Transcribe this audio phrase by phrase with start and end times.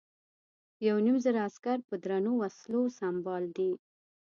[0.87, 3.71] یو نیم زره عسکر په درنو وسلو سمبال دي.